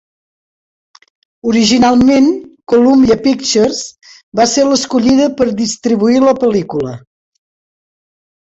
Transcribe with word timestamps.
Originalment, 1.49 2.29
Columbia 2.73 3.17
Pictures 3.27 3.83
va 4.41 4.49
ser 4.55 4.65
l'escollida 4.71 5.29
per 5.43 5.49
distribuir 5.63 6.21
la 6.27 6.37
pel·lícula. 6.43 6.99